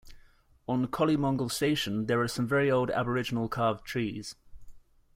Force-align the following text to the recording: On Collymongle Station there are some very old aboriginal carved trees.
On 0.67 0.87
Collymongle 0.87 1.51
Station 1.51 2.07
there 2.07 2.19
are 2.21 2.27
some 2.27 2.47
very 2.47 2.71
old 2.71 2.89
aboriginal 2.89 3.47
carved 3.47 3.85
trees. 3.85 4.35